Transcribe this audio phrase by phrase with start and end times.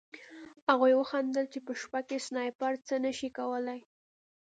[0.69, 3.79] هغوی وخندل چې په شپه کې سنایپر څه نه شي کولی